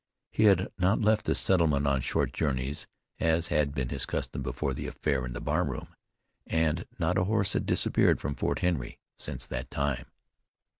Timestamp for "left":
1.03-1.25